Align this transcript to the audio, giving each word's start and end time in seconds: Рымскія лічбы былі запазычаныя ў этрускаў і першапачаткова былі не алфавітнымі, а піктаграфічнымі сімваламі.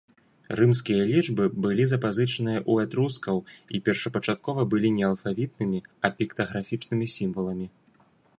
Рымскія 0.59 1.01
лічбы 1.09 1.43
былі 1.65 1.83
запазычаныя 1.91 2.57
ў 2.71 2.87
этрускаў 2.87 3.37
і 3.77 3.83
першапачаткова 3.91 4.61
былі 4.75 4.89
не 4.97 5.03
алфавітнымі, 5.11 5.79
а 6.07 6.13
піктаграфічнымі 6.21 7.05
сімваламі. 7.19 7.67